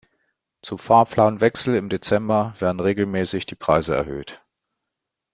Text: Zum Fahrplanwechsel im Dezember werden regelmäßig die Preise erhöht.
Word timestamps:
Zum 0.63 0.79
Fahrplanwechsel 0.79 1.75
im 1.75 1.87
Dezember 1.87 2.55
werden 2.57 2.79
regelmäßig 2.79 3.45
die 3.45 3.53
Preise 3.53 3.93
erhöht. 3.95 4.41